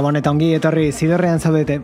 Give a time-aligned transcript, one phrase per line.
[0.00, 1.74] Gabon eta ongi etorri zidorrean zaudete.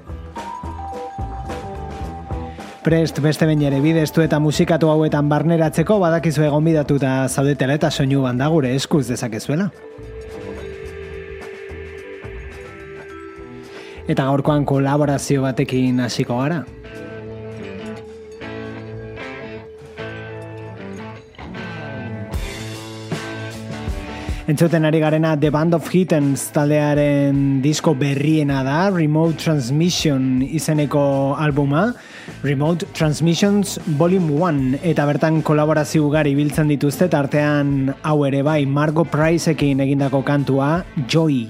[2.87, 7.90] Prest beste bain ere bidestu eta musikatu hauetan barneratzeko badakizu egon bidatu eta zaudetela eta
[7.90, 9.68] soinu banda gure eskuz dezakezuela.
[14.09, 16.62] Eta gaurkoan kolaborazio batekin hasiko gara.
[24.47, 31.89] Entzuten ari garena The Band of Hittens taldearen disko berriena da, Remote Transmission izeneko albuma,
[32.45, 39.02] Remote Transmissions Volume 1, eta bertan kolaborazio ugari biltzen dituzte, artean hau ere bai Margo
[39.02, 40.77] Priceekin egindako kantua,
[41.11, 41.49] Joy.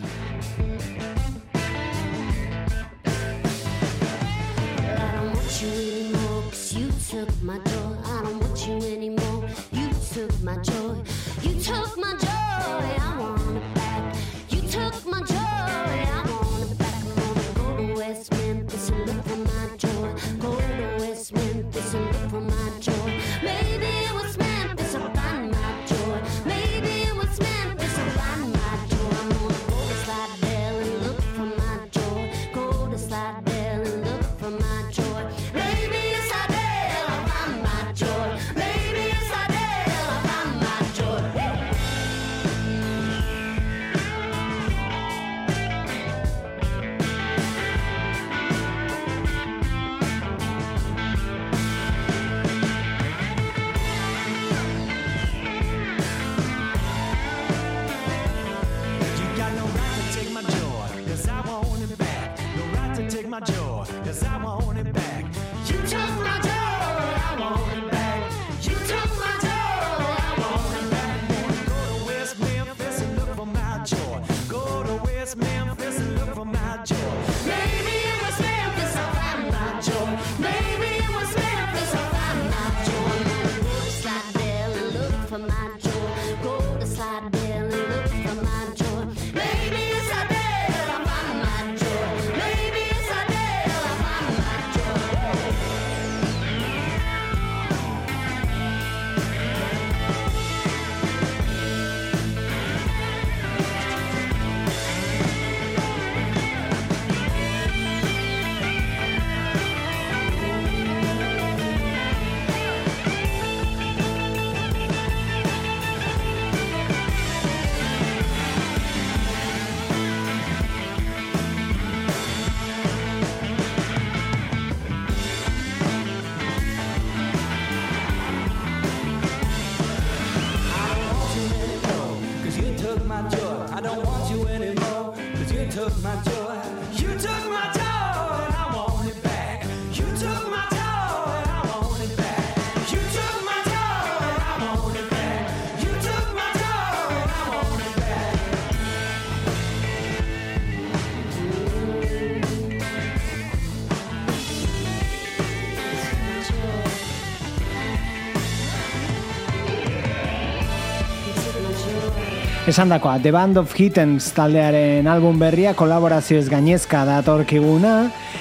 [162.66, 167.92] Esan dakoa, The Band of Hittens taldearen album berria kolaborazio ez gainezka datorkiguna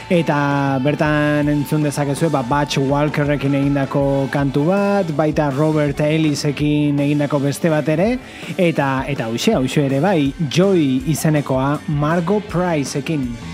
[0.10, 0.39] eta
[0.81, 7.86] bertan entzun dezakezu ba, Batch Walkerrekin egindako kantu bat, baita Robert Ellisekin egindako beste bat
[7.94, 8.16] ere
[8.57, 13.44] eta eta hoxe, hoxe ere bai Joy izenekoa Margo Priceekin.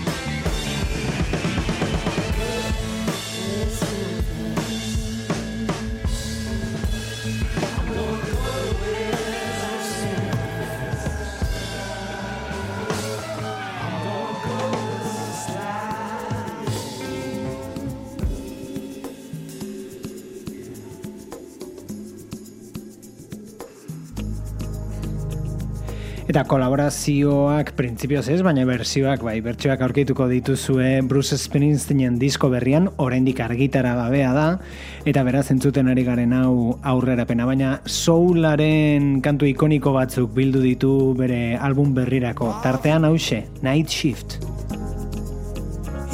[26.32, 33.42] Eta kolaborazioak printzipioz ez, baina bersioak, bai, bertsioak aurkituko dituzue Bruce Springsteenen disko berrian, oraindik
[33.44, 34.46] argitara gabea da,
[35.04, 40.94] eta beraz entzuten ari garen hau aurrera pena, baina soularen kantu ikoniko batzuk bildu ditu
[41.18, 44.38] bere album berrirako, tartean hause, Night Shift.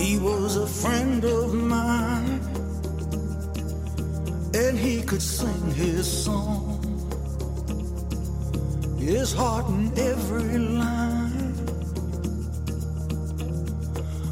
[0.02, 2.40] He was a friend of mine
[4.58, 6.77] And he could sing his song
[9.08, 11.54] his heart in every line.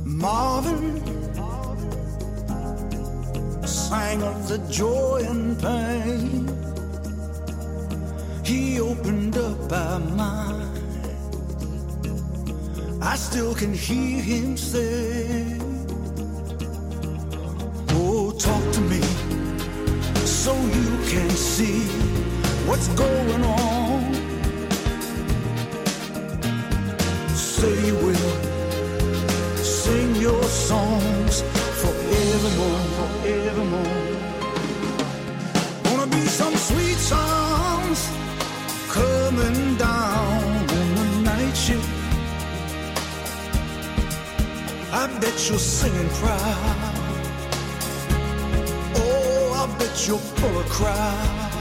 [0.04, 1.00] Marvin
[3.66, 6.46] sang of the joy and pain.
[8.44, 10.78] He opened up our mind.
[13.02, 15.58] I still can hear him say,
[17.92, 19.00] Oh, talk to me
[20.26, 21.80] so you can see
[22.68, 23.75] what's going on.
[27.60, 28.36] Say you will
[29.56, 31.34] sing your songs
[31.80, 34.02] forevermore, forevermore.
[35.84, 37.98] Gonna be some sweet songs
[38.98, 40.42] coming down
[40.80, 41.88] on the night shift.
[45.00, 46.94] I bet you're singing proud.
[49.02, 51.55] Oh, I bet you're full of cry.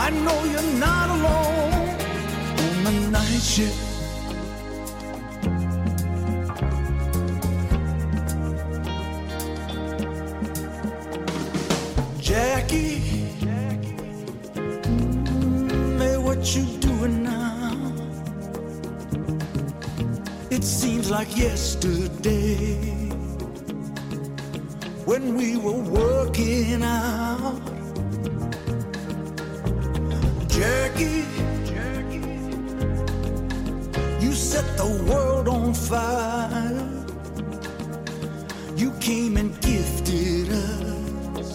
[0.00, 1.88] I know you're not alone
[2.86, 3.76] on the night shift.
[12.20, 13.08] Jackie,
[16.22, 17.92] what you doing now?
[20.48, 22.76] It seems like yesterday
[25.06, 27.57] when we were working out.
[30.98, 32.26] Jackie,
[34.20, 36.86] you set the world on fire.
[38.76, 41.50] You came and gifted us.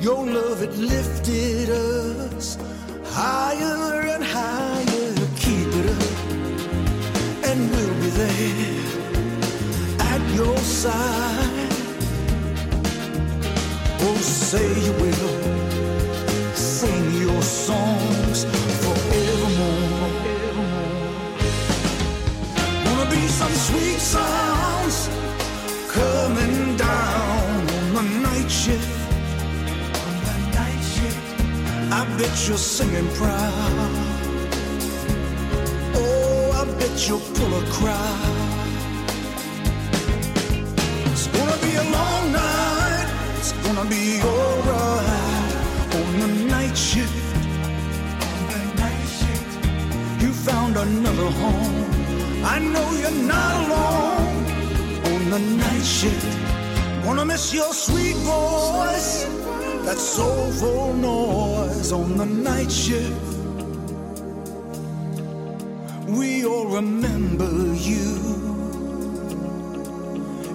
[0.00, 2.58] Your love, it lifted us
[3.04, 5.14] higher and higher.
[5.36, 6.18] Keep it up
[7.44, 9.10] and we'll be there
[10.00, 11.72] at your side.
[14.00, 15.65] Oh, say you will
[32.36, 33.90] bet you're singing proud
[35.94, 38.36] Oh, I bet you'll pull a crowd.
[41.12, 43.08] It's gonna be a long night.
[43.38, 45.50] It's gonna be alright
[45.98, 47.24] on the night shift.
[48.28, 51.84] On the night shift, you found another home.
[52.44, 54.36] I know you're not alone
[55.12, 56.26] on the night shift.
[57.06, 59.24] Wanna miss your sweet voice,
[59.86, 63.36] that soulful noise on the night shift
[66.08, 68.06] we all remember you.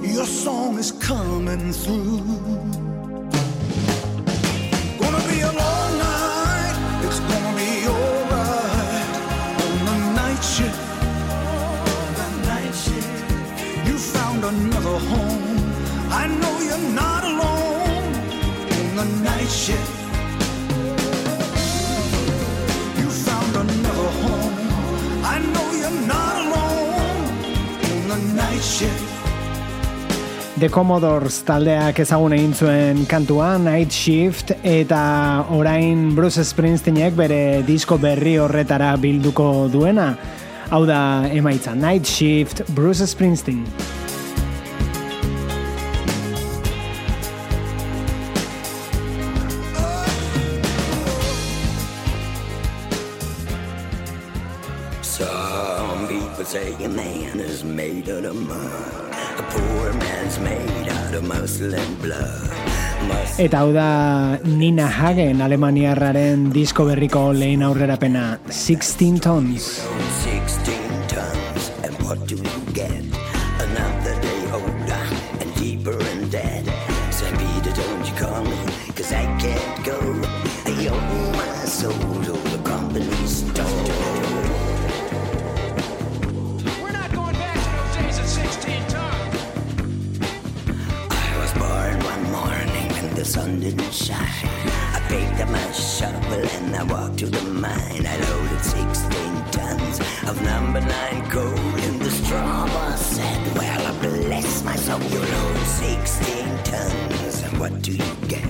[0.01, 2.19] Your song is coming through.
[4.99, 9.07] Gonna be a long night, it's gonna be alright.
[9.65, 10.81] On the night shift,
[11.97, 15.57] on the night shift, you found another home.
[16.09, 17.30] I know you're not.
[19.01, 20.01] On the night shift.
[30.61, 34.99] The Commodores taldeak ezagun egin zuen kantua Night Shift eta
[35.49, 40.11] orain Bruce Springsteenek bere disko berri horretara bilduko duena.
[40.69, 43.65] Hau da emaitza Night Shift Bruce Springsteen.
[63.39, 69.69] Eta hau da Nina Hagen Alemaniarraren disko berriko lehen aurrerapena 16 tons.
[70.25, 70.75] 16
[71.07, 72.50] tons and what do
[96.81, 98.07] I walked to the mine.
[98.07, 102.65] I loaded 16 tons of number nine coal in the straw.
[102.95, 107.43] Said, Well, I bless my soul, you load 16 tons.
[107.43, 108.49] And what do you get?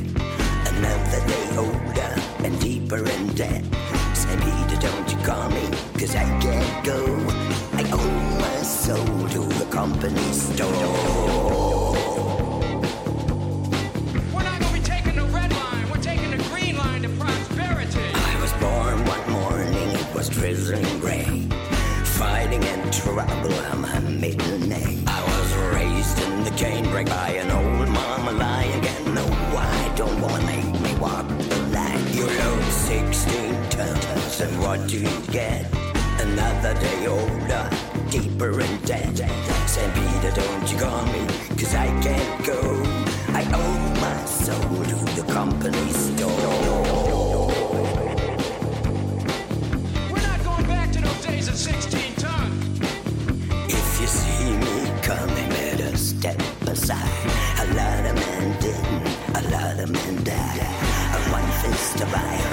[0.71, 2.13] Another day older
[2.45, 3.65] and deeper in debt.
[4.13, 5.67] Said Peter, don't you call me,
[5.99, 6.99] cause I can't go.
[7.73, 11.80] I owe my soul to the company store.
[38.91, 39.17] dead.
[39.67, 39.93] St.
[39.93, 41.25] Peter, don't you call me,
[41.59, 42.59] cause I can't go.
[43.39, 46.61] I owe my soul to the company store.
[53.77, 57.27] If you see me coming, better step aside.
[57.63, 58.85] A lot of men did,
[59.39, 60.61] a lot of men died.
[61.15, 62.50] A one fist of iron.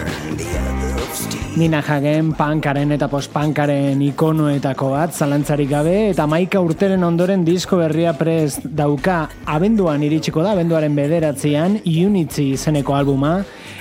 [1.59, 8.13] Nina Hagen pankaren eta postpankaren ikonoetako bat, zalantzarik gabe, eta maika urteren ondoren disko berria
[8.15, 9.25] prez dauka
[9.57, 13.41] abenduan iritsiko da, abenduaren bederatzean, Unity izeneko albuma,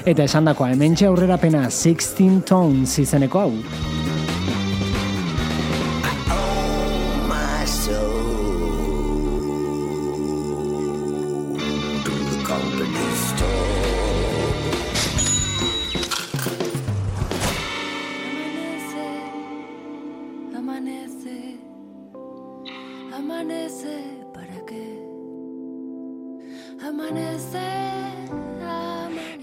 [0.09, 3.96] eta esan dakoa, hemen aurrera pena 16 Tones izeneko hau.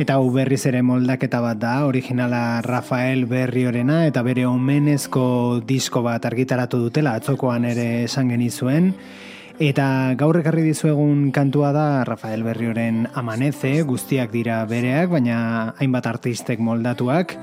[0.05, 6.27] Eta hau berriz ere moldaketa bat da, originala Rafael Berriorena eta bere omenezko disko bat
[6.29, 8.91] argitaratu dutela atzokoan ere esan genizuen.
[9.65, 9.87] Eta
[10.21, 17.39] gaur ekarri dizuegun kantua da Rafael Berrioren amaneze, guztiak dira bereak, baina hainbat artistek moldatuak.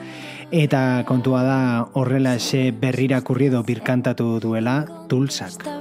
[0.53, 1.61] Eta kontua da
[1.97, 5.80] horrela xe berrira kurriedo birkantatu duela tulsak.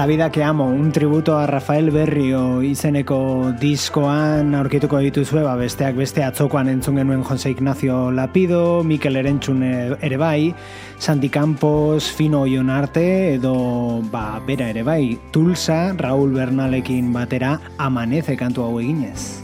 [0.00, 5.98] La vida que amo, un tributo a Rafael Berrio izeneko diskoan aurkituko dituzue, ba, besteak
[5.98, 10.54] beste atzokoan entzun genuen Jose Ignacio Lapido, Mikel Erentzun ere bai,
[10.96, 18.64] Santi Campos, Fino Ionarte, edo ba, bera ere bai, Tulsa, Raúl Bernalekin batera, amaneze kantu
[18.64, 19.39] hau eginez.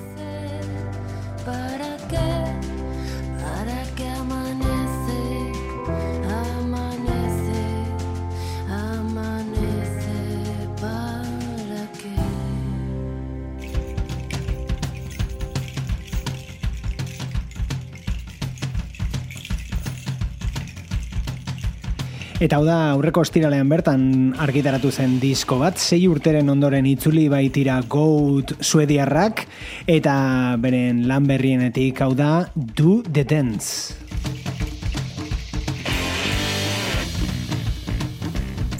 [22.36, 24.02] Eta hau da aurreko estiralean bertan
[24.44, 29.46] argitaratu zen disko bat, sei urteren ondoren itzuli baitira Goat Suediarrak,
[29.88, 30.16] eta
[30.60, 33.96] beren lan berrienetik hau da Do the Dance.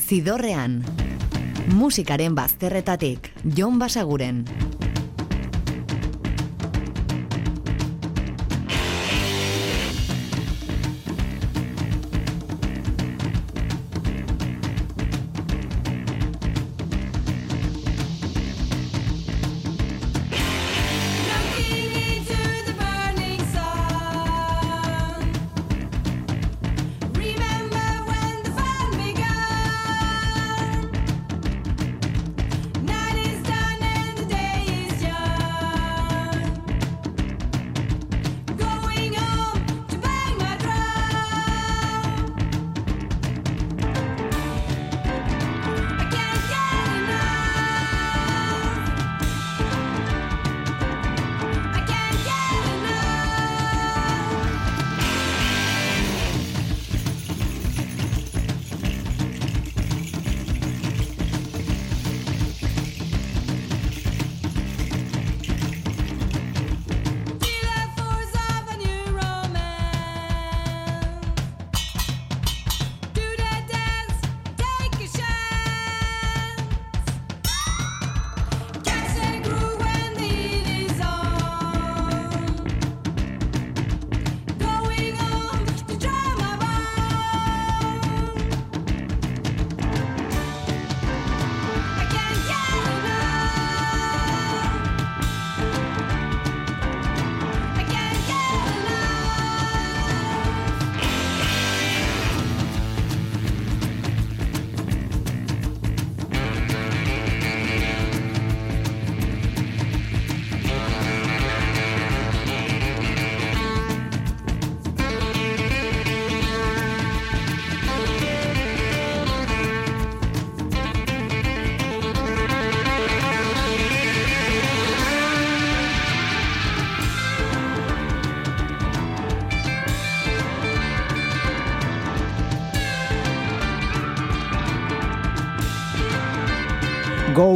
[0.05, 0.83] Zidorrean,
[1.73, 4.45] musikaren bazterretatik, Jon Basaguren.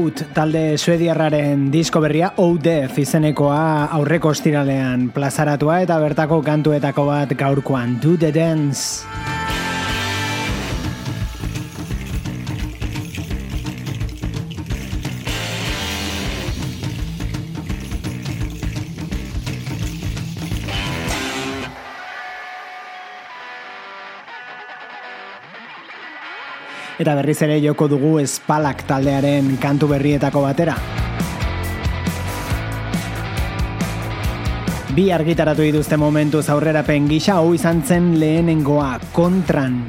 [0.01, 2.31] Goat talde suediarraren disko berria
[2.65, 9.20] Death izenekoa aurreko ostiralean plazaratua eta bertako kantuetako bat gaurkoan Do the Dance.
[27.01, 30.75] Eta berriz ere joko dugu espalak taldearen kantu berrietako batera.
[34.93, 39.81] Bi argitaratu dituzte momentu aurrerapen gisa hau izan zen lehenengoa kontran.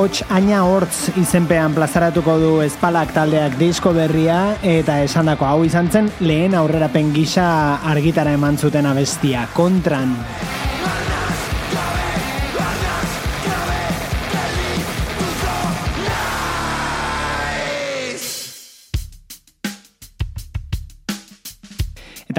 [0.00, 6.08] Hots aina hortz izenpean plazaratuko du espalak taldeak disko berria eta esandako hau izan zen
[6.24, 7.50] lehen aurrerapen gisa
[7.92, 10.16] argitara eman zuten abestia kontran.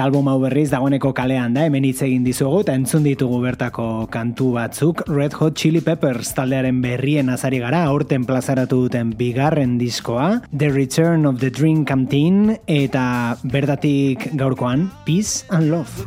[0.02, 4.50] Album hau berriz dagoeneko kalean da, hemen hitz egin dizugu eta entzun ditugu bertako kantu
[4.56, 5.04] batzuk.
[5.08, 11.26] Red Hot Chili Peppers taldearen berrien azari gara, aurten plazaratu duten bigarren diskoa, The Return
[11.26, 16.06] of the Dream Canteen eta bertatik gaurkoan Peace and Love.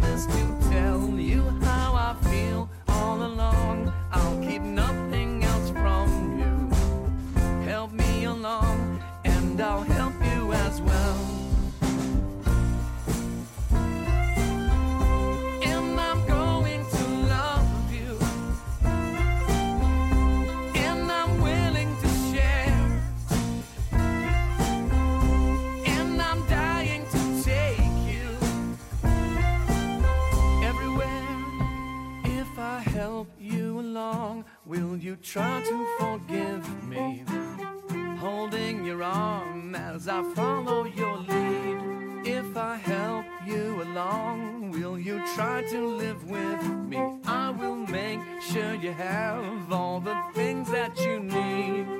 [0.00, 3.92] promise to tell you how I feel all along.
[4.12, 7.40] I'll keep nothing else from you.
[7.64, 11.37] Help me along, and I'll help you as well.
[34.68, 37.24] Will you try to forgive me?
[38.18, 42.26] Holding your arm as I follow your lead.
[42.26, 46.98] If I help you along, will you try to live with me?
[47.24, 51.97] I will make sure you have all the things that you need.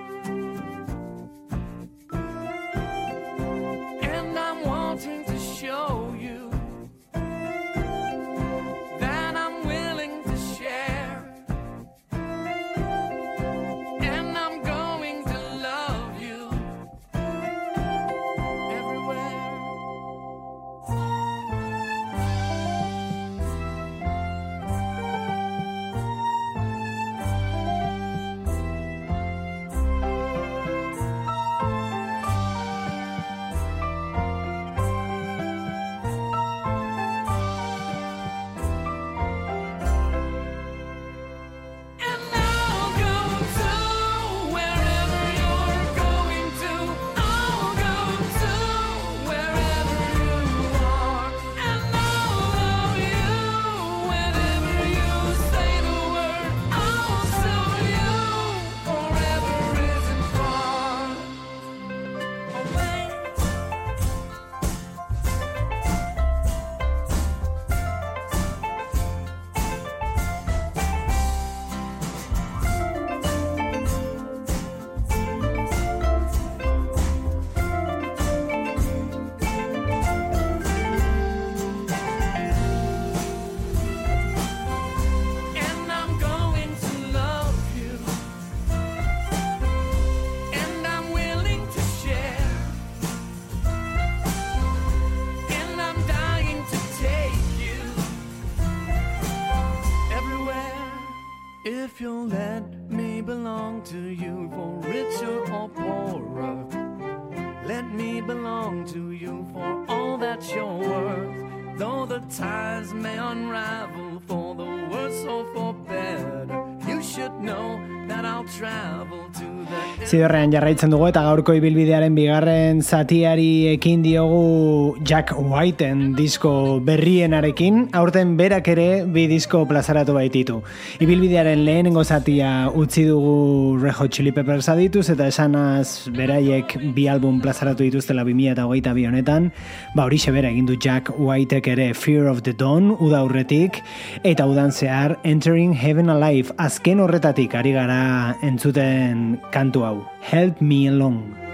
[120.08, 126.52] Zidorrean jarraitzen dugu eta gaurko ibilbidearen bigarren zatiari ekin diogu Jack Whiteen disko
[126.86, 130.62] berrienarekin, aurten berak ere bi disko plazaratu baititu.
[131.04, 137.84] Ibilbidearen lehenengo zatia utzi dugu Rejo Chili Peppers adituz eta esanaz beraiek bi album plazaratu
[137.84, 139.52] dituztela 2000 eta hogeita bi honetan,
[139.92, 143.82] ba hori bera egin du Jack Whiteek ere Fear of the Dawn uda urretik
[144.24, 149.97] eta udan zehar Entering Heaven Alive azken horretatik ari gara entzuten kantu hau.
[150.20, 151.47] Help Me Along.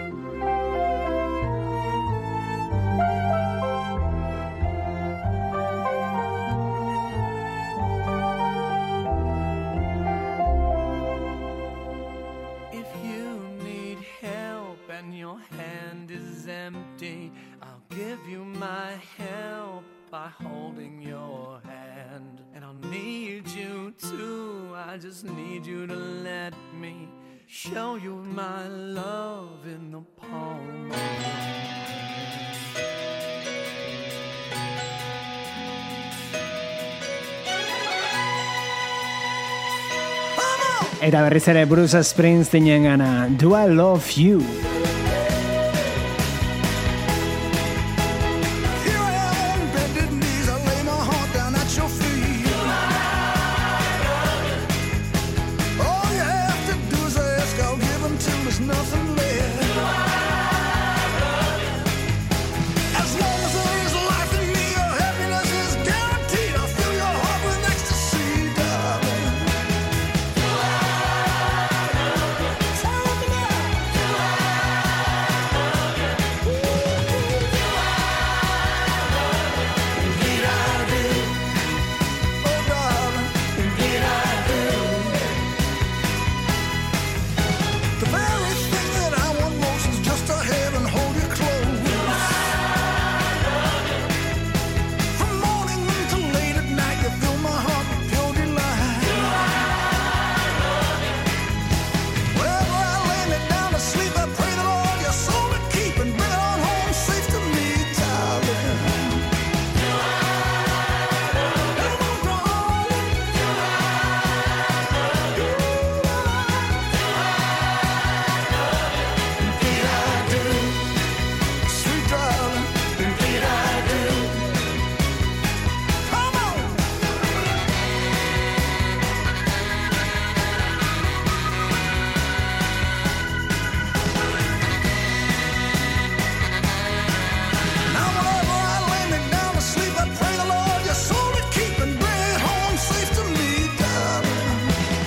[41.34, 44.73] Berriz ere Bruce Springsteen gana I Love You?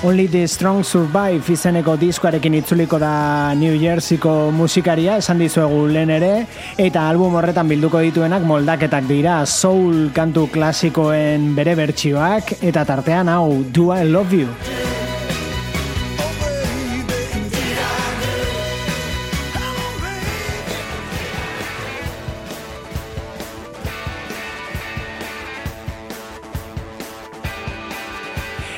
[0.08, 6.32] Only the Strong Survive izeneko diskoarekin itzuliko da New Jerseyko musikaria, esan dizuegu lehen ere,
[6.80, 13.66] eta album horretan bilduko dituenak moldaketak dira soul kantu klasikoen bere bertsioak, eta tartean hau
[13.68, 14.77] Do I Love You?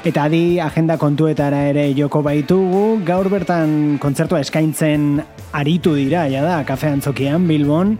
[0.09, 5.19] Eta adi agenda kontuetara ere joko baitugu, gaur bertan kontzertua eskaintzen
[5.53, 7.91] aritu dira, ja da, kafe antzokian, Bilbon,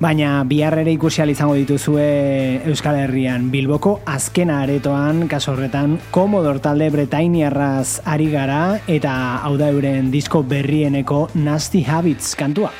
[0.00, 3.50] baina biharrere ikusi izango dituzue Euskal Herrian.
[3.52, 9.12] Bilboko azkena aretoan, kaso horretan, komodor talde bretainiarraz ari gara, eta
[9.44, 12.72] hau da euren disko berrieneko Nasty Habits kantua.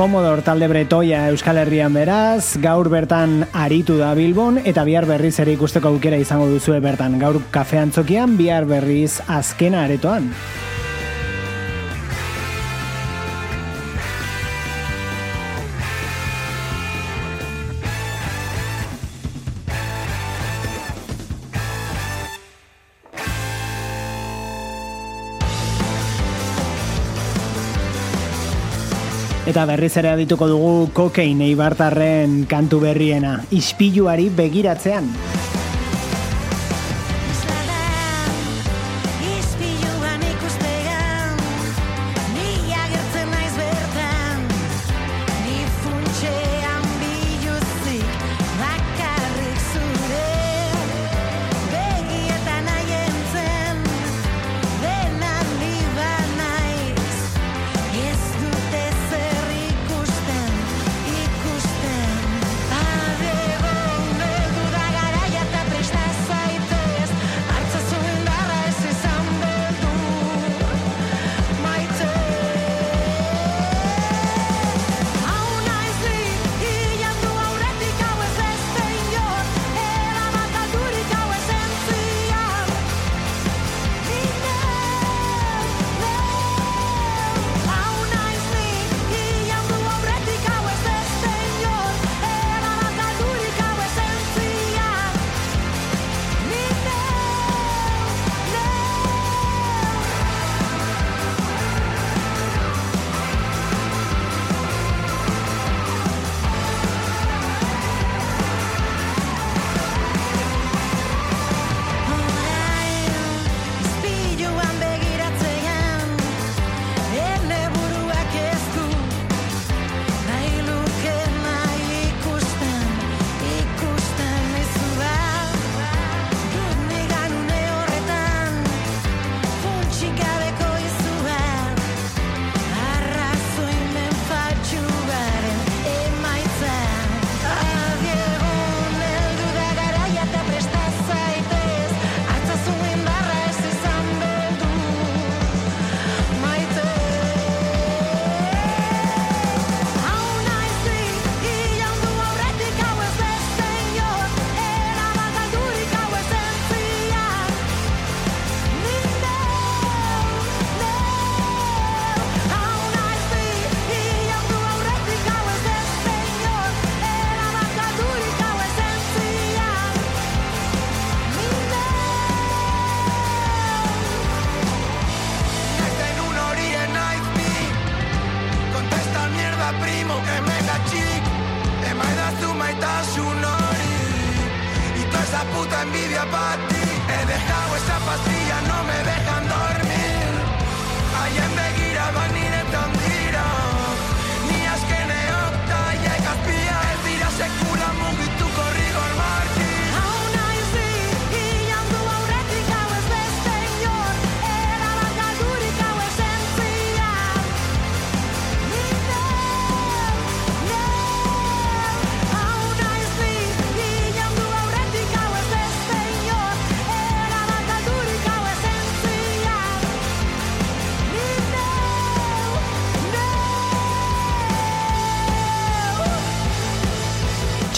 [0.00, 5.52] Commodore talde bretoia Euskal Herrian beraz, gaur bertan aritu da Bilbon, eta bihar berriz ere
[5.52, 10.32] ikusteko aukera izango duzue bertan, gaur kafean txokian, bihar berriz azkena aretoan.
[29.50, 35.10] Eta berriz ere adituko dugu kokein eibartarren kantu berriena, ispiluari begiratzen.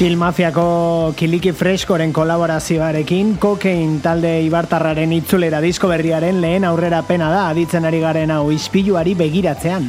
[0.02, 7.44] Chill Mafiako Kiliki Freskoren kolaborazioarekin Kokain talde Ibartarraren itzulera disko berriaren lehen aurrera pena da
[7.52, 9.86] aditzen ari garen hau ispiluari begiratzean.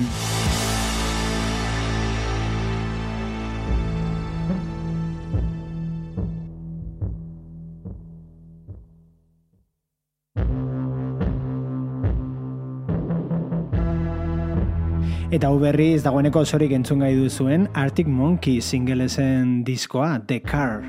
[15.34, 20.84] Eta hau berriz dagoeneko zorik entzun gai duzuen Arctic Monkey singlesen diskoa, The Car.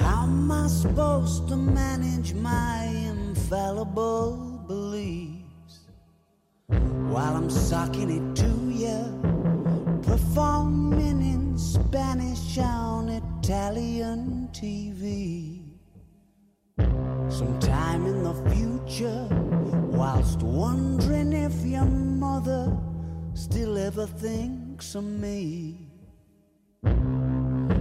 [0.00, 5.86] How am I supposed to manage my infallible beliefs
[7.14, 15.53] While I'm sucking it to you Performing in Spanish on Italian TV
[17.34, 19.26] Sometime in the future
[19.90, 22.78] whilst wondering if your mother
[23.34, 25.88] still ever thinks of me.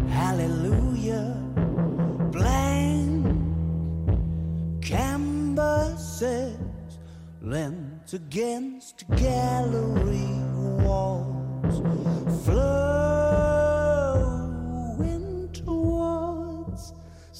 [0.10, 1.38] Hallelujah,
[2.32, 3.28] blank
[4.82, 6.58] canvases
[7.40, 10.32] lent against gallery
[10.84, 11.84] walls,
[12.44, 13.73] flowing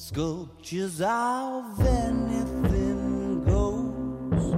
[0.08, 4.52] sculptures of anything goes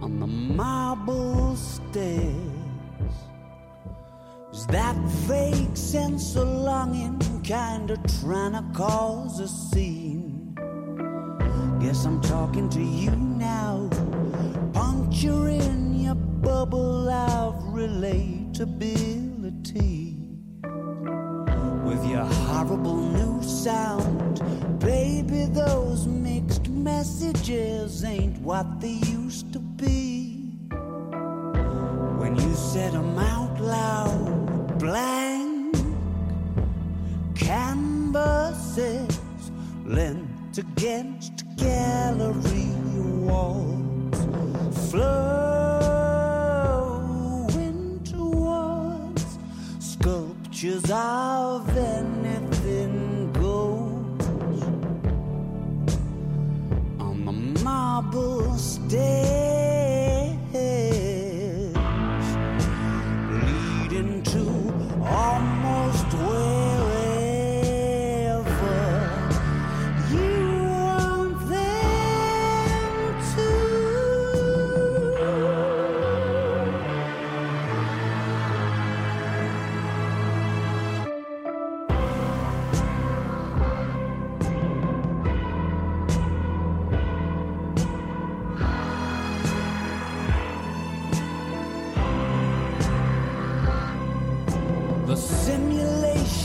[0.00, 2.30] on the marble stairs.
[4.52, 4.94] Is that
[5.26, 10.54] vague sense of longing kinda trying to cause a scene?
[11.80, 13.88] Guess I'm talking to you now,
[14.72, 20.15] puncturing your bubble of relatability.
[22.16, 24.40] Your horrible new sound,
[24.80, 30.48] baby, those mixed messages ain't what they used to be.
[32.16, 35.76] When you said them out loud, blank
[37.34, 39.20] canvases
[39.84, 42.70] lent against gallery
[43.26, 44.24] walls,
[44.90, 46.00] flowing
[48.04, 49.38] towards
[49.80, 50.90] sculptures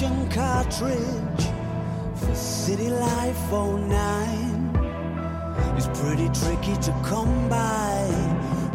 [0.02, 1.46] simulation cartridge
[2.16, 3.88] for City Life 09
[5.78, 8.10] is pretty tricky to come by.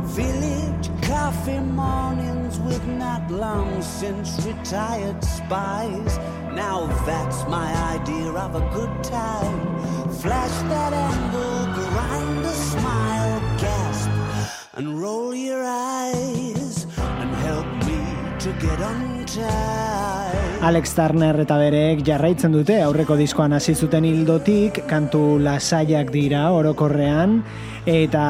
[0.03, 6.19] Village coffee mornings with not long since retired spies.
[6.55, 9.59] Now that's my idea of a good time.
[10.23, 14.11] Flash that angle, grind a smile, gasp,
[14.75, 16.87] and roll your eyes
[17.21, 18.01] and help me
[18.39, 20.16] to get untied.
[20.67, 27.37] Alex Turner eta bereek jarraitzen dute aurreko diskoan hasi zuten hildotik, kantu lasaiak dira orokorrean
[27.87, 28.25] eta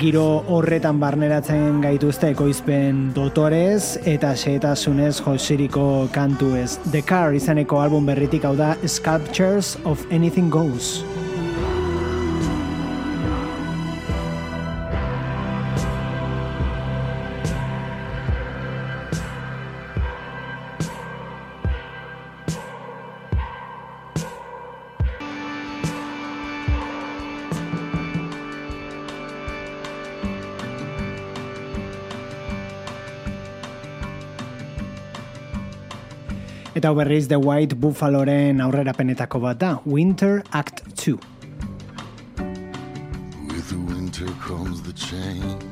[0.00, 0.24] giro
[0.56, 6.78] horretan barneratzen gaituzte ekoizpen dotorez eta xehetasunez josiriko kantu ez.
[6.88, 11.04] The Car izeneko album berritik hau da Sculptures of Anything Goes.
[36.76, 41.18] Eta berriz The White Buffaloren aurrerapenetako bat da, Winter Act 2.
[43.48, 45.64] With the winter comes the change.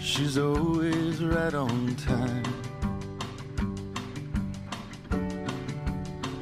[0.00, 2.44] She's always right on time.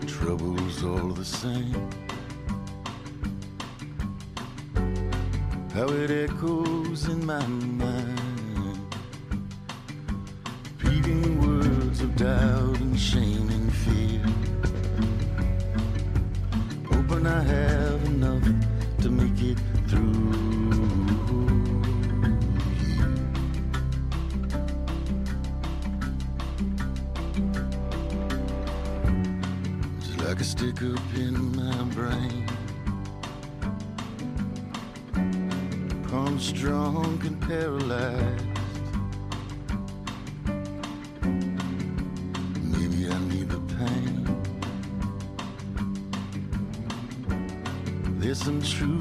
[0.06, 1.88] Trouble's all the same.
[5.72, 8.21] How it echoes in my mind.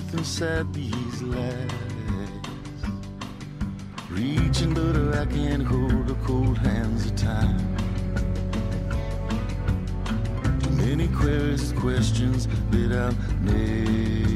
[0.01, 1.71] Truth inside these lies.
[4.09, 7.57] Reaching, but I can't hold the cold hands of time.
[10.59, 14.30] Too many queries, questions that I'll never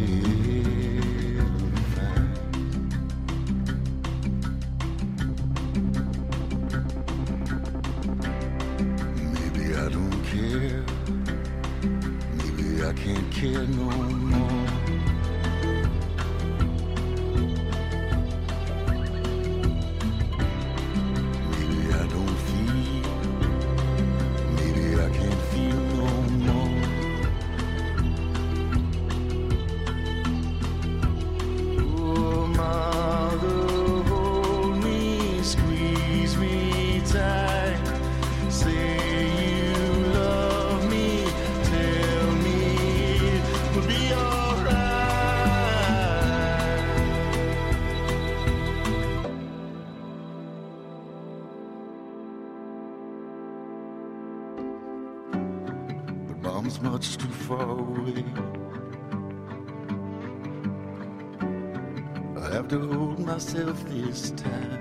[64.15, 64.79] this time.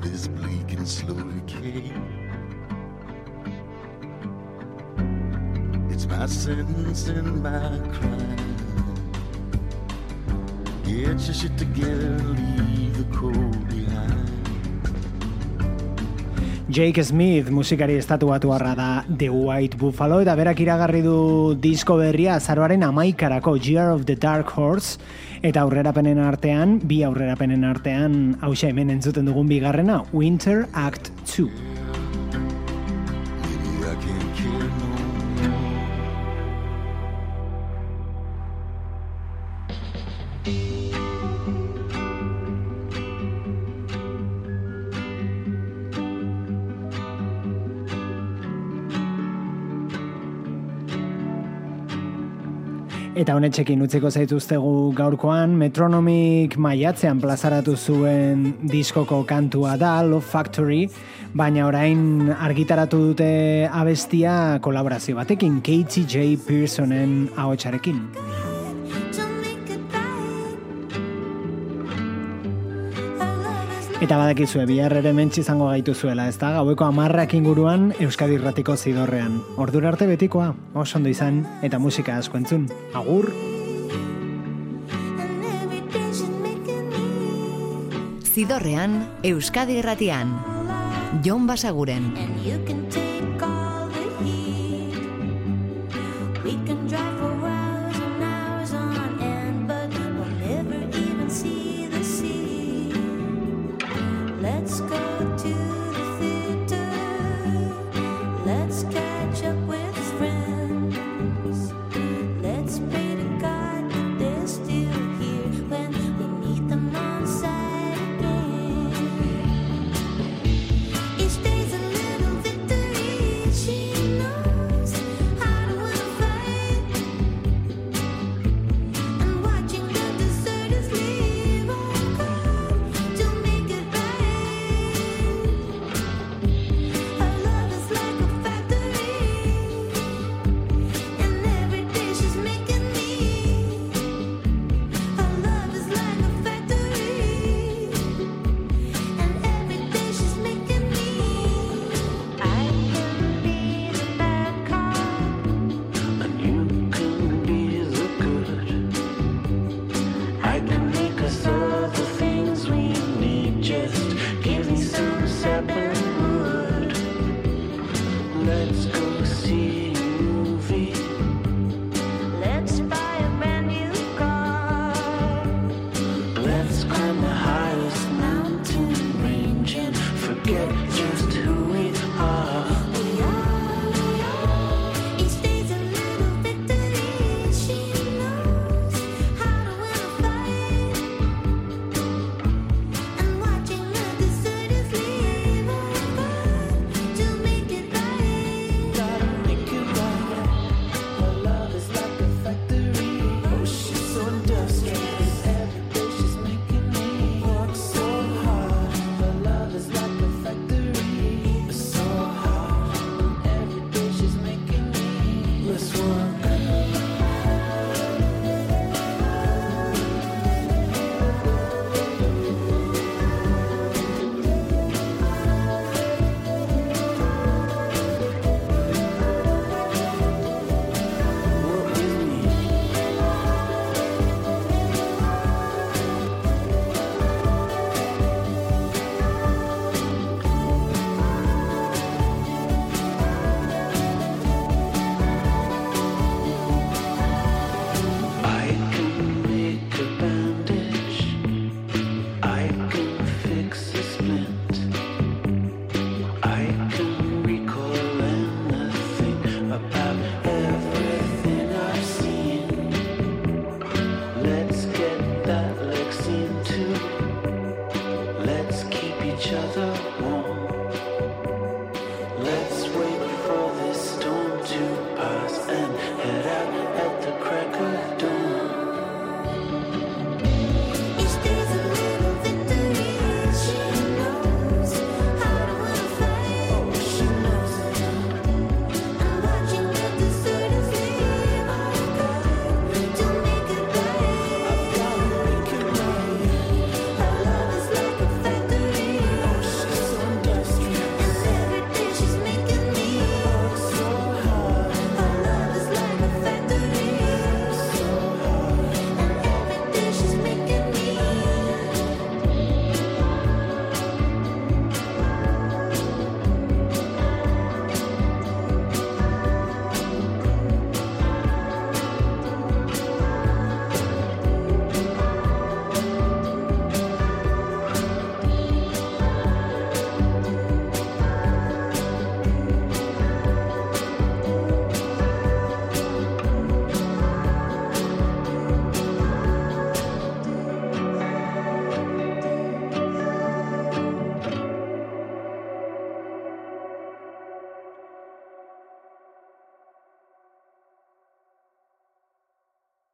[0.00, 1.90] This bleak and slow decay.
[5.90, 8.54] It's my sentence and my crime.
[10.84, 14.30] Get your shit together, leave the cold behind.
[16.70, 22.36] Jake Smith musikari estatuatu harra da The White Buffalo eta berak iragarri du disko berria
[22.36, 24.98] azaroaren amaikarako Year of the Dark Horse
[25.38, 31.67] Eta aurrerapenen artean, bi aurrerapenen artean, hause hemen entzuten dugun bigarrena, Winter Act 2.
[53.28, 60.86] Eta honetxekin utziko zaituztegu gaurkoan, metronomik maiatzean plazaratu zuen diskoko kantua da, Love Factory,
[61.36, 63.30] baina orain argitaratu dute
[63.68, 64.32] abestia
[64.64, 66.38] kolaborazio batekin, Katie J.
[66.48, 68.06] Pearsonen ahotsarekin.
[73.98, 76.52] Eta badakizue, bihar ere mentxi izango gaituzuela, ez da?
[76.54, 79.40] Gaueko amarrak inguruan Euskadi Irratiko zidorrean.
[79.58, 82.68] Ordura arte betikoa, oso ondo izan, eta musika asko entzun.
[82.94, 83.32] Agur!
[88.22, 90.30] Zidorrean, Euskadi Irratian.
[91.26, 92.12] Jon Basaguren.